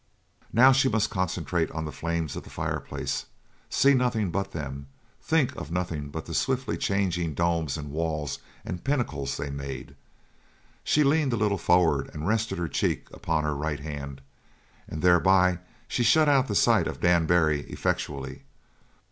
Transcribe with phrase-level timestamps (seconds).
[0.51, 3.27] Now she must concentrate on the flames of the fireplace,
[3.69, 4.87] see nothing but them,
[5.21, 9.93] think of nothing but the swiftly changing domes and walls and pinnacles they made.
[10.83, 14.21] She leaned a little forward and rested her cheek upon her right hand
[14.87, 18.41] and thereby she shut out the sight of Dan Barry effectually.